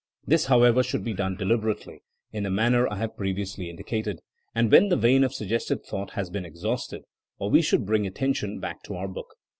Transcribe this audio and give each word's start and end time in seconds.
This 0.25 0.45
however 0.47 0.81
should 0.81 1.03
be 1.03 1.13
done 1.13 1.35
deliberately, 1.37 2.01
in 2.31 2.41
the 2.41 2.49
manner 2.49 2.91
I 2.91 2.95
have 2.95 3.15
previously 3.15 3.69
in 3.69 3.77
dicated, 3.77 4.17
and 4.55 4.71
when 4.71 4.89
the 4.89 4.95
vein 4.97 5.23
of 5.23 5.31
suggested 5.31 5.85
thought 5.85 6.13
has 6.13 6.31
been 6.31 6.43
exhausted 6.43 7.03
we 7.39 7.61
should 7.61 7.85
bring 7.85 8.07
attention 8.07 8.59
back 8.59 8.81
to 8.85 8.95
our 8.95 9.07
book. 9.07 9.35